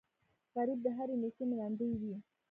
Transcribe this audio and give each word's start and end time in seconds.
غریب 0.55 0.79
د 0.85 0.87
هرې 0.97 1.15
نیکۍ 1.21 1.43
منندوی 1.49 1.93
وي 2.01 2.15